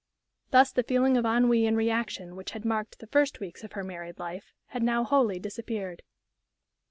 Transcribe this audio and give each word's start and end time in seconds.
Thus 0.49 0.71
the 0.71 0.81
feeling 0.81 1.15
of 1.15 1.25
ennui 1.27 1.67
and 1.67 1.77
reaction 1.77 2.35
which 2.35 2.53
had 2.53 2.65
marked 2.65 2.97
the 2.97 3.05
first 3.05 3.39
weeks 3.39 3.63
of 3.63 3.73
her 3.73 3.83
married 3.83 4.17
life 4.17 4.51
had 4.69 4.81
now 4.81 5.03
wholly 5.03 5.37
disappeared. 5.37 6.01